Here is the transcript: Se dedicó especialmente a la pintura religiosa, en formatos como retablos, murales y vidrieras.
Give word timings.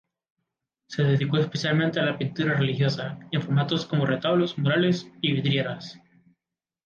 Se 0.87 1.03
dedicó 1.03 1.37
especialmente 1.37 1.99
a 1.99 2.03
la 2.03 2.17
pintura 2.17 2.55
religiosa, 2.55 3.19
en 3.31 3.39
formatos 3.39 3.85
como 3.85 4.07
retablos, 4.07 4.57
murales 4.57 5.07
y 5.21 5.31
vidrieras. 5.33 6.01